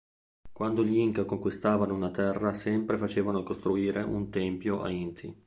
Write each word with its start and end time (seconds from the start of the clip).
Quando 0.51 0.83
gli 0.83 0.97
inca 0.97 1.25
conquistavano 1.25 1.93
una 1.93 2.09
terra 2.09 2.53
sempre 2.53 2.97
facevano 2.97 3.43
costruire 3.43 4.01
un 4.01 4.31
tempio 4.31 4.81
a 4.81 4.89
Inti. 4.89 5.39